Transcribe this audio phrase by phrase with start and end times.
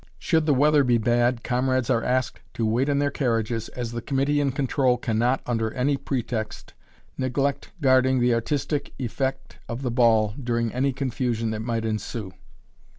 [0.17, 4.01] Should the weather be bad, comrades are asked to wait in their carriages, as the
[4.01, 6.73] committee in control cannot, under any pretext,
[7.19, 12.31] neglect guarding the artistic effect of the ball during any confusion that might ensue.